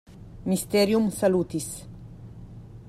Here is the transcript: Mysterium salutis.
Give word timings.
Mysterium 0.51 1.05
salutis. 1.19 1.67